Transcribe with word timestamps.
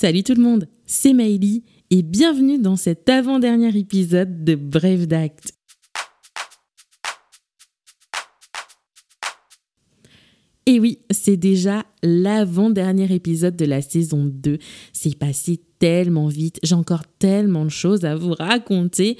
Salut 0.00 0.22
tout 0.22 0.34
le 0.34 0.42
monde, 0.42 0.68
c'est 0.86 1.12
Maëlie 1.12 1.64
et 1.90 2.04
bienvenue 2.04 2.60
dans 2.60 2.76
cet 2.76 3.08
avant-dernier 3.08 3.76
épisode 3.76 4.44
de 4.44 4.54
Bref 4.54 5.08
d'acte. 5.08 5.54
Et 10.66 10.78
oui, 10.78 11.00
c'est 11.10 11.36
déjà 11.36 11.84
l'avant-dernier 12.04 13.12
épisode 13.12 13.56
de 13.56 13.64
la 13.64 13.82
saison 13.82 14.24
2. 14.24 14.58
C'est 14.92 15.18
passé 15.18 15.60
tellement 15.80 16.28
vite, 16.28 16.60
j'ai 16.62 16.76
encore 16.76 17.02
tellement 17.18 17.64
de 17.64 17.70
choses 17.70 18.04
à 18.04 18.14
vous 18.14 18.34
raconter, 18.34 19.18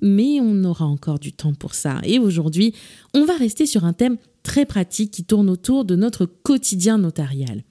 mais 0.00 0.38
on 0.40 0.62
aura 0.62 0.84
encore 0.84 1.18
du 1.18 1.32
temps 1.32 1.54
pour 1.54 1.74
ça. 1.74 2.00
Et 2.04 2.20
aujourd'hui, 2.20 2.72
on 3.14 3.24
va 3.24 3.34
rester 3.36 3.66
sur 3.66 3.84
un 3.84 3.94
thème 3.94 4.16
très 4.44 4.64
pratique 4.64 5.10
qui 5.10 5.24
tourne 5.24 5.50
autour 5.50 5.84
de 5.84 5.96
notre 5.96 6.24
quotidien 6.24 6.98
notarial. 6.98 7.64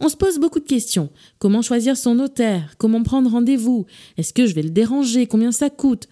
On 0.00 0.08
se 0.08 0.16
pose 0.16 0.38
beaucoup 0.38 0.60
de 0.60 0.66
questions. 0.66 1.10
Comment 1.38 1.62
choisir 1.62 1.96
son 1.96 2.14
notaire? 2.14 2.74
Comment 2.78 3.02
prendre 3.02 3.30
rendez-vous? 3.30 3.86
Est-ce 4.16 4.32
que 4.32 4.46
je 4.46 4.54
vais 4.54 4.62
le 4.62 4.70
déranger? 4.70 5.26
Combien 5.26 5.52
ça 5.52 5.70
coûte? 5.70 6.08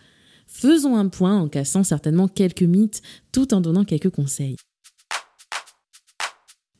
Faisons 0.46 0.96
un 0.96 1.08
point 1.08 1.38
en 1.38 1.48
cassant 1.48 1.84
certainement 1.84 2.28
quelques 2.28 2.62
mythes 2.62 3.02
tout 3.32 3.54
en 3.54 3.60
donnant 3.60 3.84
quelques 3.84 4.10
conseils. 4.10 4.56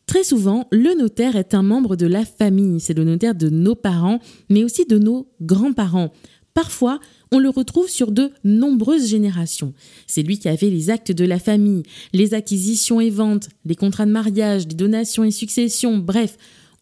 Très 0.07 0.25
souvent, 0.25 0.67
le 0.73 0.99
notaire 0.99 1.37
est 1.37 1.55
un 1.55 1.63
membre 1.63 1.95
de 1.95 2.07
la 2.07 2.25
famille. 2.25 2.81
C'est 2.81 2.95
le 2.95 3.05
notaire 3.05 3.37
de 3.37 3.49
nos 3.49 3.77
parents, 3.77 4.19
mais 4.49 4.65
aussi 4.65 4.85
de 4.85 4.99
nos 4.99 5.31
grands-parents. 5.41 6.13
Parfois, 6.53 6.99
on 7.31 7.39
le 7.39 7.49
retrouve 7.49 7.89
sur 7.89 8.11
de 8.11 8.33
nombreuses 8.43 9.07
générations. 9.07 9.73
C'est 10.09 10.23
lui 10.23 10.41
qui 10.41 10.49
avait 10.49 10.69
les 10.69 10.91
actes 10.91 11.13
de 11.13 11.25
la 11.25 11.39
famille, 11.39 11.85
les 12.13 12.35
acquisitions 12.35 13.01
et 13.01 13.11
ventes, 13.11 13.51
les 13.65 13.77
contrats 13.77 14.05
de 14.05 14.11
mariage, 14.11 14.67
les 14.67 14.75
donations 14.75 15.23
et 15.23 15.31
successions, 15.31 15.99
bref, 15.99 16.37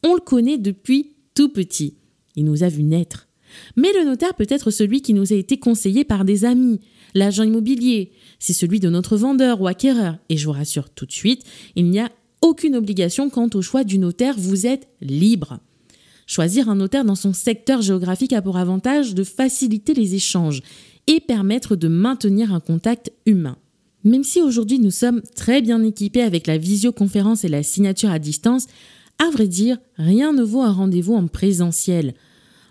on 0.05 0.15
le 0.15 0.21
connaît 0.21 0.59
depuis 0.59 1.17
tout 1.35 1.49
petit. 1.49 1.95
Il 2.37 2.45
nous 2.45 2.63
a 2.63 2.69
vu 2.69 2.83
naître. 2.83 3.29
Mais 3.77 3.93
le 3.93 4.05
notaire 4.05 4.35
peut 4.35 4.47
être 4.49 4.71
celui 4.71 5.01
qui 5.01 5.15
nous 5.15 5.33
a 5.33 5.37
été 5.37 5.59
conseillé 5.59 6.05
par 6.05 6.25
des 6.25 6.45
amis, 6.45 6.81
l'agent 7.15 7.45
immobilier, 7.45 8.13
c'est 8.39 8.53
celui 8.53 8.81
de 8.81 8.91
notre 8.91 9.17
vendeur 9.17 9.61
ou 9.61 9.67
acquéreur. 9.67 10.19
Et 10.29 10.37
je 10.37 10.47
vous 10.47 10.53
rassure 10.53 10.91
tout 10.91 11.07
de 11.07 11.13
suite, 11.13 11.45
il 11.75 11.87
n'y 11.87 12.01
a 12.01 12.11
aucune 12.43 12.77
obligation 12.77 13.31
quant 13.31 13.49
au 13.55 13.63
choix 13.63 13.85
du 13.85 13.99
notaire, 13.99 14.35
vous 14.39 14.67
êtes 14.67 14.89
libre. 15.01 15.59
Choisir 16.27 16.69
un 16.69 16.77
notaire 16.77 17.05
dans 17.05 17.15
son 17.15 17.33
secteur 17.33 17.81
géographique 17.81 18.35
a 18.35 18.43
pour 18.43 18.59
avantage 18.59 19.15
de 19.15 19.25
faciliter 19.25 19.95
les 19.95 20.15
échanges 20.15 20.63
et 21.07 21.21
permettre 21.21 21.75
de 21.75 21.89
maintenir 21.89 22.53
un 22.53 22.61
contact 22.61 23.11
humain. 23.25 23.57
Même 24.05 24.25
si 24.25 24.43
aujourd'hui 24.43 24.79
nous 24.79 24.91
sommes 24.91 25.23
très 25.35 25.63
bien 25.63 25.83
équipés 25.83 26.23
avec 26.23 26.47
la 26.47 26.59
visioconférence 26.59 27.45
et 27.45 27.49
la 27.49 27.63
signature 27.63 28.11
à 28.11 28.19
distance, 28.19 28.67
à 29.19 29.31
vrai 29.31 29.49
dire, 29.49 29.79
rien 29.97 30.33
ne 30.33 30.43
vaut 30.43 30.63
un 30.63 30.73
rendez-vous 30.73 31.15
en 31.15 31.27
présentiel. 31.27 32.15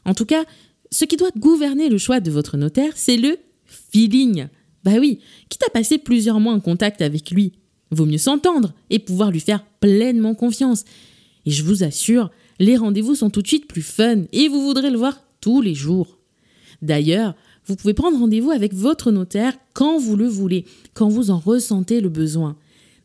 En 0.06 0.14
tout 0.14 0.26
cas, 0.26 0.46
ce 0.92 1.06
qui 1.06 1.18
doit 1.18 1.32
gouverner 1.38 1.90
le 1.90 1.98
choix 1.98 2.20
de 2.20 2.32
votre 2.32 2.58
notaire, 2.58 2.94
c'est 2.96 3.18
le 3.18 3.38
feeling. 3.66 4.48
Bah 4.84 4.94
oui, 5.00 5.20
quitte 5.50 5.64
à 5.68 5.70
passer 5.70 5.98
plusieurs 5.98 6.40
mois 6.40 6.54
en 6.54 6.60
contact 6.60 7.02
avec 7.02 7.32
lui, 7.32 7.54
Vaut 7.92 8.06
mieux 8.06 8.18
s'entendre 8.18 8.74
et 8.90 9.00
pouvoir 9.00 9.32
lui 9.32 9.40
faire 9.40 9.64
pleinement 9.80 10.36
confiance. 10.36 10.84
Et 11.46 11.52
je 11.52 11.64
vous 11.64 11.84
assure, 11.84 12.32
les 12.60 12.76
rendez-vous 12.76 13.16
sont 13.16 13.30
tout 13.30 13.42
de 13.42 13.48
suite 13.48 13.68
plus 13.68 13.82
fun 13.82 14.24
et 14.34 14.48
vous 14.50 14.62
voudrez 14.62 14.90
le 14.90 14.98
voir 14.98 15.22
tous 15.40 15.62
les 15.62 15.74
jours. 15.74 16.18
D'ailleurs, 16.82 17.36
vous 17.66 17.76
pouvez 17.76 17.94
prendre 17.94 18.20
rendez-vous 18.20 18.52
avec 18.52 18.74
votre 18.74 19.12
notaire 19.12 19.54
quand 19.74 19.98
vous 19.98 20.16
le 20.16 20.28
voulez, 20.28 20.66
quand 20.94 21.08
vous 21.08 21.32
en 21.32 21.38
ressentez 21.38 22.02
le 22.02 22.10
besoin. 22.10 22.58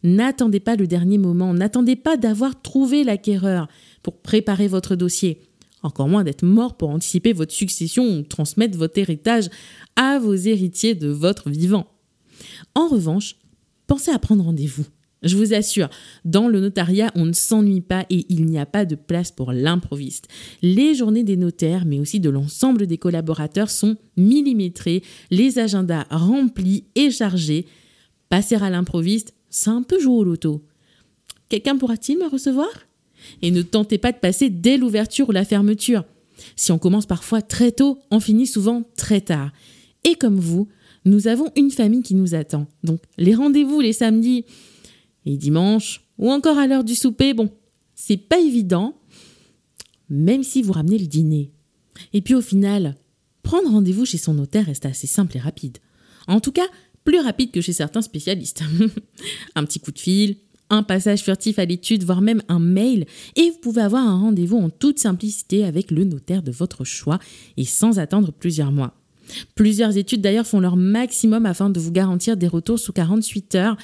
N'attendez 0.03 0.61
pas 0.61 0.77
le 0.77 0.87
dernier 0.87 1.19
moment, 1.19 1.55
n'attendez 1.55 1.97
pas 1.97 2.17
d'avoir 2.17 2.61
trouvé 2.61 3.05
l'acquéreur 3.05 3.69
pour 4.03 4.21
préparer 4.21 4.67
votre 4.67 4.97
dossier, 4.97 5.43
encore 5.83 6.09
moins 6.09 6.25
d'être 6.25 6.45
mort 6.45 6.77
pour 6.77 6.91
anticiper 6.91 7.33
votre 7.33 7.53
succession 7.53 8.19
ou 8.19 8.23
transmettre 8.23 8.77
votre 8.77 8.99
héritage 8.99 9.49
à 9.97 10.19
vos 10.19 10.35
héritiers 10.35 10.95
de 10.95 11.09
votre 11.09 11.51
vivant. 11.51 11.87
En 12.75 12.89
revanche, 12.89 13.37
pensez 13.87 14.11
à 14.11 14.19
prendre 14.19 14.45
rendez-vous. 14.45 14.87
Je 15.23 15.37
vous 15.37 15.55
assure, 15.55 15.89
dans 16.25 16.49
le 16.49 16.59
notariat, 16.59 17.13
on 17.15 17.27
ne 17.27 17.33
s'ennuie 17.33 17.81
pas 17.81 18.07
et 18.11 18.27
il 18.29 18.47
n'y 18.47 18.59
a 18.59 18.67
pas 18.67 18.85
de 18.85 18.97
place 18.97 19.31
pour 19.31 19.53
l'improviste. 19.53 20.27
Les 20.63 20.97
journées 20.97 21.23
des 21.23 21.37
notaires, 21.37 21.85
mais 21.85 22.01
aussi 22.01 22.19
de 22.19 22.29
l'ensemble 22.29 22.89
des 22.89 22.99
collaborateurs, 22.99 23.71
sont 23.71 23.97
millimétrées, 24.17 25.05
les 25.31 25.61
agendas 25.61 26.07
remplis 26.11 26.85
et 26.97 27.13
chargés. 27.13 27.67
Passer 28.31 28.57
à 28.57 28.69
l'improviste, 28.69 29.33
c'est 29.53 29.71
un 29.71 29.83
peu 29.83 30.01
jouer 30.01 30.17
au 30.17 30.25
loto. 30.25 30.65
Quelqu'un 31.49 31.77
pourra-t-il 31.77 32.19
me 32.19 32.27
recevoir? 32.27 32.71
Et 33.43 33.53
ne 33.53 33.63
tentez 33.63 33.99
pas 33.99 34.11
de 34.11 34.17
passer 34.17 34.51
dès 34.51 34.79
l'ouverture 34.79 35.29
ou 35.29 35.33
la 35.33 35.45
fermeture. 35.45 36.05
Si 36.57 36.73
on 36.73 36.79
commence 36.79 37.07
parfois 37.07 37.43
très 37.43 37.71
tôt, 37.71 37.99
on 38.11 38.19
finit 38.19 38.49
souvent 38.49 38.83
très 38.97 39.21
tard. 39.21 39.53
Et 40.03 40.17
comme 40.17 40.41
vous, 40.41 40.69
nous 41.05 41.29
avons 41.29 41.51
une 41.55 41.71
famille 41.71 42.03
qui 42.03 42.15
nous 42.15 42.35
attend. 42.35 42.67
Donc 42.83 43.01
les 43.19 43.35
rendez-vous 43.35 43.81
les 43.81 43.93
samedis 43.93 44.45
et 45.27 45.37
dimanches, 45.37 46.03
ou 46.19 46.31
encore 46.33 46.59
à 46.59 46.67
l'heure 46.67 46.83
du 46.83 46.95
souper, 46.95 47.35
bon, 47.35 47.51
c'est 47.95 48.17
pas 48.17 48.41
évident, 48.41 48.97
même 50.09 50.43
si 50.43 50.63
vous 50.63 50.73
ramenez 50.73 50.99
le 50.99 51.07
dîner. 51.07 51.53
Et 52.13 52.23
puis 52.23 52.35
au 52.35 52.41
final, 52.41 52.97
prendre 53.43 53.71
rendez-vous 53.71 54.07
chez 54.07 54.19
son 54.19 54.35
notaire 54.35 54.67
reste 54.67 54.87
assez 54.87 55.07
simple 55.07 55.37
et 55.37 55.41
rapide. 55.41 55.79
En 56.27 56.41
tout 56.41 56.53
cas, 56.53 56.67
plus 57.05 57.21
rapide 57.21 57.51
que 57.51 57.61
chez 57.61 57.73
certains 57.73 58.03
spécialistes. 58.03 58.63
un 59.55 59.65
petit 59.65 59.81
coup 59.81 59.93
de 59.93 59.99
fil, 59.99 60.37
un 60.71 60.83
passage 60.83 61.23
furtif 61.23 61.59
à 61.59 61.65
l'étude, 61.65 62.05
voire 62.05 62.23
même 62.23 62.43
un 62.49 62.59
mail, 62.59 63.07
et 63.37 63.51
vous 63.51 63.59
pouvez 63.59 63.83
avoir 63.83 64.07
un 64.07 64.19
rendez-vous 64.19 64.57
en 64.57 64.71
toute 64.71 64.99
simplicité 64.99 65.65
avec 65.65 65.91
le 65.91 66.05
notaire 66.05 66.43
de 66.43 66.51
votre 66.51 66.85
choix 66.85 67.19
et 67.57 67.65
sans 67.65 67.99
attendre 67.99 68.33
plusieurs 68.33 68.73
mois. 68.73 68.95
Plusieurs 69.55 69.97
études 69.97 70.21
d'ailleurs 70.21 70.47
font 70.47 70.61
leur 70.61 70.77
maximum 70.77 71.47
afin 71.47 71.71
de 71.71 71.79
vous 71.79 71.93
garantir 71.93 72.37
des 72.37 72.49
retours 72.49 72.79
sous 72.79 72.93
48 72.93 73.55
heures, 73.55 73.77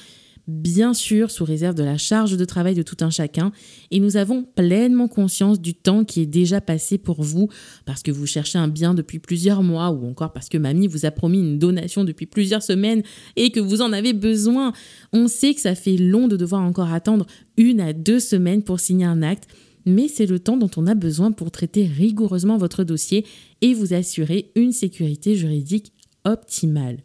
bien 0.49 0.93
sûr 0.93 1.31
sous 1.31 1.45
réserve 1.45 1.75
de 1.75 1.83
la 1.83 1.97
charge 1.97 2.35
de 2.35 2.45
travail 2.45 2.75
de 2.75 2.81
tout 2.81 2.97
un 3.01 3.09
chacun, 3.09 3.51
et 3.91 3.99
nous 3.99 4.17
avons 4.17 4.43
pleinement 4.43 5.07
conscience 5.07 5.61
du 5.61 5.73
temps 5.73 6.03
qui 6.03 6.21
est 6.21 6.25
déjà 6.25 6.59
passé 6.59 6.97
pour 6.97 7.21
vous, 7.21 7.47
parce 7.85 8.03
que 8.03 8.11
vous 8.11 8.25
cherchez 8.25 8.57
un 8.57 8.67
bien 8.67 8.93
depuis 8.93 9.19
plusieurs 9.19 9.63
mois, 9.63 9.91
ou 9.91 10.07
encore 10.07 10.33
parce 10.33 10.49
que 10.49 10.57
mamie 10.57 10.87
vous 10.87 11.05
a 11.05 11.11
promis 11.11 11.39
une 11.39 11.59
donation 11.59 12.03
depuis 12.03 12.25
plusieurs 12.25 12.63
semaines 12.63 13.03
et 13.35 13.51
que 13.51 13.59
vous 13.59 13.81
en 13.81 13.93
avez 13.93 14.13
besoin. 14.13 14.73
On 15.13 15.27
sait 15.27 15.53
que 15.53 15.61
ça 15.61 15.75
fait 15.75 15.97
long 15.97 16.27
de 16.27 16.35
devoir 16.35 16.63
encore 16.63 16.91
attendre 16.91 17.25
une 17.57 17.79
à 17.79 17.93
deux 17.93 18.19
semaines 18.19 18.63
pour 18.63 18.79
signer 18.79 19.05
un 19.05 19.21
acte, 19.21 19.47
mais 19.85 20.07
c'est 20.07 20.25
le 20.25 20.39
temps 20.39 20.57
dont 20.57 20.71
on 20.77 20.87
a 20.87 20.95
besoin 20.95 21.31
pour 21.31 21.51
traiter 21.51 21.85
rigoureusement 21.85 22.57
votre 22.57 22.83
dossier 22.83 23.25
et 23.61 23.73
vous 23.73 23.93
assurer 23.93 24.51
une 24.55 24.71
sécurité 24.71 25.35
juridique 25.35 25.93
optimale. 26.25 26.97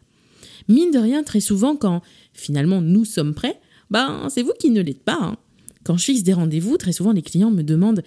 Mine 0.67 0.91
de 0.91 0.99
rien, 0.99 1.23
très 1.23 1.41
souvent, 1.41 1.75
quand 1.75 2.01
finalement 2.35 2.81
nous 2.81 3.05
sommes 3.05 3.33
prêts, 3.33 3.59
ben 3.89 4.27
c'est 4.29 4.43
vous 4.43 4.53
qui 4.59 4.69
ne 4.69 4.81
l'êtes 4.81 5.03
pas. 5.03 5.17
Hein. 5.19 5.37
Quand 5.83 5.97
je 5.97 6.05
fixe 6.05 6.23
des 6.23 6.33
rendez-vous, 6.33 6.77
très 6.77 6.91
souvent 6.91 7.11
les 7.11 7.21
clients 7.21 7.51
me 7.51 7.63
demandent 7.63 8.03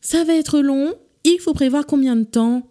Ça 0.00 0.24
va 0.24 0.34
être 0.34 0.60
long, 0.60 0.94
il 1.24 1.38
faut 1.40 1.54
prévoir 1.54 1.86
combien 1.86 2.16
de 2.16 2.24
temps? 2.24 2.68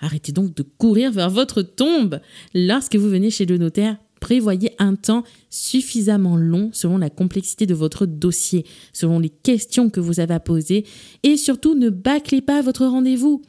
Arrêtez 0.00 0.32
donc 0.32 0.54
de 0.54 0.62
courir 0.62 1.12
vers 1.12 1.30
votre 1.30 1.62
tombe. 1.62 2.20
Lorsque 2.54 2.96
vous 2.96 3.10
venez 3.10 3.30
chez 3.30 3.44
le 3.44 3.58
notaire, 3.58 3.98
prévoyez 4.18 4.72
un 4.78 4.94
temps 4.94 5.24
suffisamment 5.50 6.36
long 6.36 6.70
selon 6.72 6.98
la 6.98 7.10
complexité 7.10 7.66
de 7.66 7.74
votre 7.74 8.06
dossier, 8.06 8.64
selon 8.92 9.18
les 9.18 9.28
questions 9.28 9.90
que 9.90 10.00
vous 10.00 10.20
avez 10.20 10.34
à 10.34 10.40
poser 10.40 10.86
et 11.22 11.36
surtout 11.36 11.74
ne 11.74 11.90
bâclez 11.90 12.40
pas 12.40 12.62
votre 12.62 12.86
rendez-vous. 12.86 13.42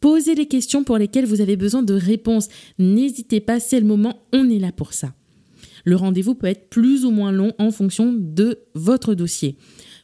Posez 0.00 0.34
les 0.34 0.46
questions 0.46 0.84
pour 0.84 0.98
lesquelles 0.98 1.24
vous 1.24 1.40
avez 1.40 1.56
besoin 1.56 1.82
de 1.82 1.94
réponses. 1.94 2.48
N'hésitez 2.78 3.40
pas, 3.40 3.58
c'est 3.58 3.80
le 3.80 3.86
moment, 3.86 4.26
on 4.34 4.50
est 4.50 4.58
là 4.58 4.70
pour 4.70 4.92
ça. 4.92 5.14
Le 5.84 5.96
rendez-vous 5.96 6.34
peut 6.34 6.46
être 6.46 6.68
plus 6.70 7.04
ou 7.04 7.10
moins 7.10 7.32
long 7.32 7.52
en 7.58 7.70
fonction 7.70 8.12
de 8.12 8.58
votre 8.74 9.14
dossier. 9.14 9.56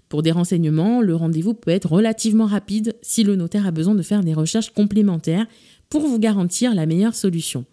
Pour 0.08 0.22
des 0.22 0.32
renseignements, 0.32 1.00
le 1.00 1.14
rendez-vous 1.14 1.54
peut 1.54 1.70
être 1.70 1.90
relativement 1.90 2.46
rapide 2.46 2.96
si 3.00 3.22
le 3.22 3.36
notaire 3.36 3.66
a 3.66 3.70
besoin 3.70 3.94
de 3.94 4.02
faire 4.02 4.22
des 4.22 4.34
recherches 4.34 4.70
complémentaires 4.70 5.46
pour 5.88 6.02
vous 6.02 6.18
garantir 6.18 6.74
la 6.74 6.86
meilleure 6.86 7.14
solution. 7.14 7.64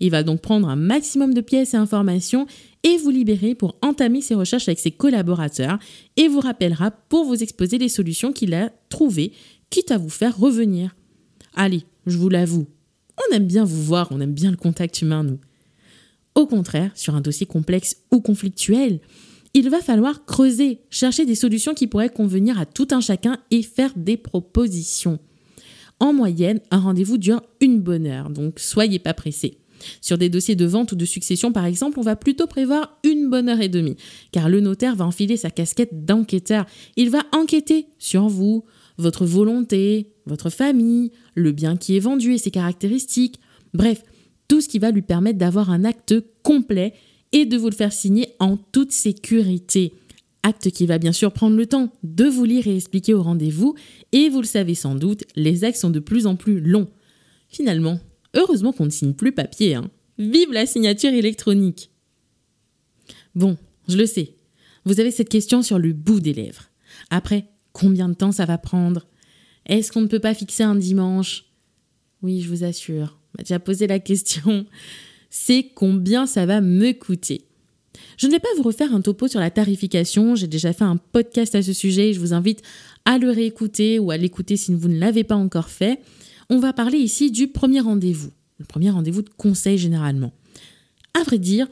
Il 0.00 0.10
va 0.10 0.22
donc 0.22 0.40
prendre 0.40 0.68
un 0.68 0.76
maximum 0.76 1.34
de 1.34 1.40
pièces 1.40 1.74
et 1.74 1.76
informations 1.76 2.46
et 2.82 2.96
vous 2.98 3.10
libérer 3.10 3.54
pour 3.54 3.76
entamer 3.82 4.20
ses 4.20 4.34
recherches 4.34 4.68
avec 4.68 4.78
ses 4.78 4.90
collaborateurs 4.90 5.78
et 6.16 6.28
vous 6.28 6.40
rappellera 6.40 6.90
pour 6.90 7.24
vous 7.24 7.42
exposer 7.42 7.78
les 7.78 7.88
solutions 7.88 8.32
qu'il 8.32 8.54
a 8.54 8.70
trouvées, 8.88 9.32
quitte 9.70 9.90
à 9.90 9.98
vous 9.98 10.10
faire 10.10 10.38
revenir. 10.38 10.94
Allez, 11.54 11.84
je 12.06 12.18
vous 12.18 12.28
l'avoue, 12.28 12.66
on 13.16 13.34
aime 13.34 13.46
bien 13.46 13.64
vous 13.64 13.82
voir, 13.82 14.08
on 14.10 14.20
aime 14.20 14.34
bien 14.34 14.50
le 14.50 14.56
contact 14.56 15.02
humain, 15.02 15.24
nous. 15.24 15.38
Au 16.36 16.46
contraire, 16.46 16.92
sur 16.94 17.16
un 17.16 17.22
dossier 17.22 17.46
complexe 17.46 17.96
ou 18.12 18.20
conflictuel, 18.20 19.00
il 19.54 19.70
va 19.70 19.80
falloir 19.80 20.26
creuser, 20.26 20.80
chercher 20.90 21.24
des 21.24 21.34
solutions 21.34 21.72
qui 21.72 21.86
pourraient 21.86 22.10
convenir 22.10 22.60
à 22.60 22.66
tout 22.66 22.88
un 22.90 23.00
chacun 23.00 23.38
et 23.50 23.62
faire 23.62 23.92
des 23.96 24.18
propositions. 24.18 25.18
En 25.98 26.12
moyenne, 26.12 26.60
un 26.70 26.78
rendez-vous 26.78 27.16
dure 27.16 27.40
une 27.62 27.80
bonne 27.80 28.06
heure, 28.06 28.28
donc 28.28 28.60
soyez 28.60 28.98
pas 28.98 29.14
pressés. 29.14 29.56
Sur 30.02 30.18
des 30.18 30.28
dossiers 30.28 30.56
de 30.56 30.66
vente 30.66 30.92
ou 30.92 30.96
de 30.96 31.06
succession, 31.06 31.52
par 31.52 31.64
exemple, 31.64 31.98
on 31.98 32.02
va 32.02 32.16
plutôt 32.16 32.46
prévoir 32.46 32.98
une 33.02 33.30
bonne 33.30 33.48
heure 33.48 33.62
et 33.62 33.70
demie, 33.70 33.96
car 34.30 34.50
le 34.50 34.60
notaire 34.60 34.94
va 34.94 35.06
enfiler 35.06 35.38
sa 35.38 35.48
casquette 35.48 36.04
d'enquêteur. 36.04 36.66
Il 36.96 37.08
va 37.08 37.22
enquêter 37.32 37.86
sur 37.98 38.28
vous, 38.28 38.64
votre 38.98 39.24
volonté, 39.24 40.12
votre 40.26 40.50
famille, 40.50 41.12
le 41.34 41.52
bien 41.52 41.78
qui 41.78 41.96
est 41.96 42.00
vendu 42.00 42.34
et 42.34 42.38
ses 42.38 42.50
caractéristiques, 42.50 43.40
bref, 43.72 44.02
tout 44.48 44.60
ce 44.60 44.68
qui 44.68 44.78
va 44.78 44.90
lui 44.90 45.02
permettre 45.02 45.38
d'avoir 45.38 45.70
un 45.70 45.84
acte 45.84 46.14
complet 46.42 46.94
et 47.32 47.46
de 47.46 47.56
vous 47.56 47.68
le 47.68 47.74
faire 47.74 47.92
signer 47.92 48.34
en 48.38 48.56
toute 48.56 48.92
sécurité. 48.92 49.92
Acte 50.42 50.70
qui 50.70 50.86
va 50.86 50.98
bien 50.98 51.12
sûr 51.12 51.32
prendre 51.32 51.56
le 51.56 51.66
temps 51.66 51.92
de 52.04 52.24
vous 52.24 52.44
lire 52.44 52.66
et 52.68 52.76
expliquer 52.76 53.14
au 53.14 53.22
rendez-vous, 53.22 53.74
et 54.12 54.28
vous 54.28 54.40
le 54.40 54.46
savez 54.46 54.74
sans 54.74 54.94
doute, 54.94 55.24
les 55.34 55.64
actes 55.64 55.78
sont 55.78 55.90
de 55.90 55.98
plus 55.98 56.26
en 56.26 56.36
plus 56.36 56.60
longs. 56.60 56.88
Finalement, 57.48 57.98
heureusement 58.34 58.72
qu'on 58.72 58.84
ne 58.84 58.90
signe 58.90 59.14
plus 59.14 59.32
papier, 59.32 59.74
hein. 59.74 59.90
Vive 60.18 60.52
la 60.52 60.64
signature 60.64 61.12
électronique 61.12 61.90
Bon, 63.34 63.58
je 63.86 63.98
le 63.98 64.06
sais, 64.06 64.34
vous 64.86 64.98
avez 64.98 65.10
cette 65.10 65.28
question 65.28 65.60
sur 65.60 65.78
le 65.78 65.92
bout 65.92 66.20
des 66.20 66.32
lèvres. 66.32 66.70
Après, 67.10 67.50
combien 67.72 68.08
de 68.08 68.14
temps 68.14 68.32
ça 68.32 68.46
va 68.46 68.56
prendre? 68.56 69.06
Est-ce 69.66 69.92
qu'on 69.92 70.00
ne 70.00 70.06
peut 70.06 70.20
pas 70.20 70.32
fixer 70.32 70.62
un 70.62 70.76
dimanche? 70.76 71.44
Oui, 72.22 72.40
je 72.40 72.48
vous 72.48 72.64
assure, 72.64 73.18
m'a 73.36 73.42
déjà 73.42 73.58
posé 73.58 73.86
la 73.86 73.98
question. 73.98 74.66
C'est 75.30 75.70
combien 75.74 76.26
ça 76.26 76.46
va 76.46 76.60
me 76.60 76.92
coûter 76.92 77.42
je 78.18 78.26
ne 78.26 78.32
vais 78.32 78.38
pas 78.38 78.48
vous 78.56 78.62
refaire 78.62 78.94
un 78.94 79.00
topo 79.00 79.28
sur 79.28 79.40
la 79.40 79.50
tarification, 79.50 80.34
j'ai 80.34 80.46
déjà 80.46 80.72
fait 80.72 80.84
un 80.84 80.96
podcast 80.96 81.54
à 81.54 81.62
ce 81.62 81.72
sujet, 81.72 82.12
je 82.12 82.20
vous 82.20 82.32
invite 82.32 82.62
à 83.04 83.18
le 83.18 83.30
réécouter 83.30 83.98
ou 83.98 84.10
à 84.10 84.16
l'écouter 84.16 84.56
si 84.56 84.74
vous 84.74 84.88
ne 84.88 84.98
l'avez 84.98 85.24
pas 85.24 85.34
encore 85.34 85.68
fait. 85.68 86.00
On 86.48 86.58
va 86.58 86.72
parler 86.72 86.98
ici 86.98 87.30
du 87.30 87.48
premier 87.48 87.80
rendez-vous, 87.80 88.30
le 88.58 88.64
premier 88.64 88.90
rendez-vous 88.90 89.22
de 89.22 89.30
conseil 89.36 89.78
généralement. 89.78 90.32
À 91.18 91.24
vrai 91.24 91.38
dire, 91.38 91.66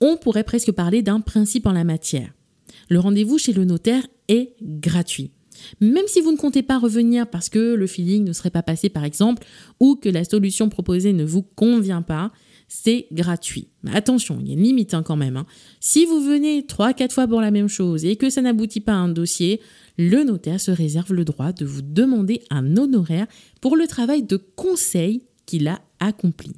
on 0.00 0.16
pourrait 0.16 0.44
presque 0.44 0.72
parler 0.72 1.02
d'un 1.02 1.20
principe 1.20 1.66
en 1.66 1.72
la 1.72 1.84
matière. 1.84 2.32
Le 2.88 2.98
rendez-vous 2.98 3.38
chez 3.38 3.52
le 3.52 3.64
notaire 3.64 4.06
est 4.28 4.54
gratuit. 4.62 5.30
Même 5.80 6.06
si 6.06 6.20
vous 6.20 6.32
ne 6.32 6.36
comptez 6.36 6.62
pas 6.62 6.78
revenir 6.78 7.28
parce 7.28 7.48
que 7.48 7.74
le 7.74 7.86
feeling 7.86 8.24
ne 8.24 8.32
serait 8.32 8.50
pas 8.50 8.62
passé 8.62 8.88
par 8.88 9.04
exemple, 9.04 9.46
ou 9.80 9.96
que 9.96 10.08
la 10.08 10.24
solution 10.24 10.68
proposée 10.68 11.12
ne 11.12 11.24
vous 11.24 11.42
convient 11.42 12.02
pas, 12.02 12.32
c'est 12.68 13.08
gratuit. 13.12 13.68
Mais 13.82 13.94
attention, 13.94 14.38
il 14.40 14.46
y 14.46 14.50
a 14.50 14.54
une 14.54 14.62
limite 14.62 14.94
hein, 14.94 15.02
quand 15.02 15.16
même. 15.16 15.36
Hein. 15.36 15.46
Si 15.80 16.06
vous 16.06 16.20
venez 16.20 16.62
3-4 16.62 17.12
fois 17.12 17.26
pour 17.26 17.40
la 17.40 17.50
même 17.50 17.68
chose 17.68 18.04
et 18.04 18.16
que 18.16 18.30
ça 18.30 18.42
n'aboutit 18.42 18.80
pas 18.80 18.92
à 18.92 18.96
un 18.96 19.08
dossier, 19.08 19.60
le 19.98 20.22
notaire 20.22 20.60
se 20.60 20.70
réserve 20.70 21.12
le 21.12 21.24
droit 21.24 21.52
de 21.52 21.64
vous 21.64 21.82
demander 21.82 22.42
un 22.50 22.76
honoraire 22.76 23.26
pour 23.60 23.76
le 23.76 23.86
travail 23.86 24.22
de 24.22 24.36
conseil 24.36 25.24
qu'il 25.46 25.66
a 25.66 25.80
accompli. 25.98 26.52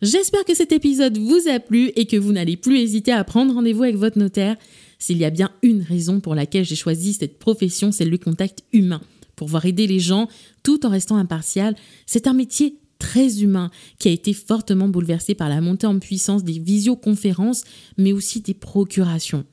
J'espère 0.00 0.44
que 0.44 0.54
cet 0.54 0.70
épisode 0.70 1.18
vous 1.18 1.48
a 1.48 1.58
plu 1.58 1.90
et 1.96 2.06
que 2.06 2.16
vous 2.16 2.32
n'allez 2.32 2.56
plus 2.56 2.78
hésiter 2.78 3.10
à 3.10 3.24
prendre 3.24 3.52
rendez-vous 3.52 3.82
avec 3.82 3.96
votre 3.96 4.18
notaire. 4.18 4.56
S'il 4.98 5.18
y 5.18 5.24
a 5.24 5.30
bien 5.30 5.50
une 5.62 5.82
raison 5.82 6.20
pour 6.20 6.34
laquelle 6.34 6.64
j'ai 6.64 6.76
choisi 6.76 7.12
cette 7.12 7.38
profession, 7.38 7.92
c'est 7.92 8.04
le 8.04 8.18
contact 8.18 8.64
humain. 8.72 9.00
Pour 9.36 9.48
voir 9.48 9.64
aider 9.66 9.86
les 9.86 10.00
gens 10.00 10.28
tout 10.62 10.84
en 10.84 10.90
restant 10.90 11.16
impartial, 11.16 11.76
c'est 12.06 12.26
un 12.26 12.32
métier 12.32 12.78
très 12.98 13.42
humain 13.42 13.70
qui 13.98 14.08
a 14.08 14.10
été 14.10 14.32
fortement 14.32 14.88
bouleversé 14.88 15.34
par 15.34 15.48
la 15.48 15.60
montée 15.60 15.86
en 15.86 15.98
puissance 16.00 16.42
des 16.42 16.58
visioconférences, 16.58 17.62
mais 17.96 18.12
aussi 18.12 18.40
des 18.40 18.54
procurations. 18.54 19.44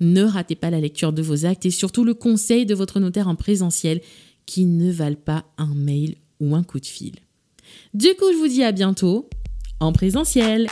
Ne 0.00 0.22
ratez 0.22 0.54
pas 0.54 0.70
la 0.70 0.80
lecture 0.80 1.12
de 1.12 1.22
vos 1.22 1.44
actes 1.44 1.66
et 1.66 1.70
surtout 1.70 2.04
le 2.04 2.14
conseil 2.14 2.64
de 2.66 2.74
votre 2.74 3.00
notaire 3.00 3.28
en 3.28 3.34
présentiel 3.34 4.00
qui 4.46 4.64
ne 4.64 4.90
valent 4.90 5.16
pas 5.22 5.44
un 5.58 5.74
mail 5.74 6.16
ou 6.40 6.54
un 6.54 6.62
coup 6.62 6.80
de 6.80 6.86
fil. 6.86 7.16
Du 7.92 8.08
coup, 8.14 8.32
je 8.32 8.38
vous 8.38 8.48
dis 8.48 8.64
à 8.64 8.72
bientôt 8.72 9.28
en 9.80 9.92
présentiel. 9.92 10.68